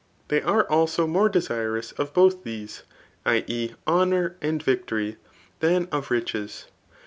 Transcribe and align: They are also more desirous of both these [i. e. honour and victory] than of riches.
They 0.29 0.41
are 0.41 0.63
also 0.63 1.05
more 1.05 1.29
desirous 1.29 1.91
of 1.91 2.11
both 2.15 2.43
these 2.43 2.81
[i. 3.23 3.43
e. 3.45 3.75
honour 3.87 4.35
and 4.41 4.63
victory] 4.63 5.17
than 5.59 5.87
of 5.91 6.09
riches. 6.09 6.65